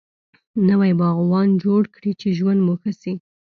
نوي 0.69 0.91
باغوانه 0.99 1.55
جوړ 1.63 1.81
کړي 1.95 2.11
چی 2.19 2.27
ژوند 2.37 2.59
مو 2.65 2.73
ښه 2.81 2.91
سي 3.01 3.13